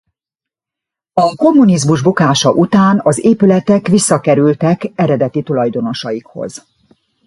A 1.13 1.35
kommunizmus 1.35 2.01
bukása 2.01 2.51
után 2.53 2.99
az 3.03 3.23
épületek 3.25 3.87
visszakerültek 3.87 4.91
eredeti 4.95 5.43
tulajdonosaikhoz. 5.43 6.65